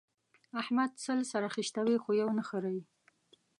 احمد 0.61 0.91
سل 1.05 1.19
سره 1.31 1.47
خيشتوي؛ 1.55 1.97
خو 2.03 2.09
يو 2.21 2.29
نه 2.37 2.43
خرېي. 2.49 2.81